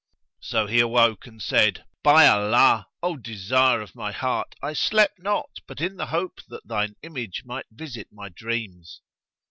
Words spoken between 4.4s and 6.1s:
I slept not but in the